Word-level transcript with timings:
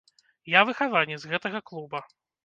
Я 0.53 0.61
выхаванец 0.69 1.19
гэтага 1.33 1.59
клуба. 1.69 2.01